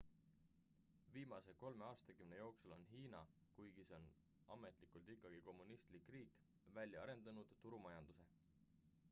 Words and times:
viimase 1.15 1.53
kolme 1.63 1.85
aastakümne 1.87 2.39
jooksul 2.39 2.73
on 2.77 2.85
hiina 2.93 3.19
kuigi 3.59 3.85
see 3.91 3.99
on 3.99 4.09
ametlikult 4.57 5.13
ikkagi 5.17 5.43
kommunistlik 5.51 6.11
riik 6.17 6.43
välja 6.81 7.03
arendanud 7.05 7.55
turumajanduse 7.63 8.29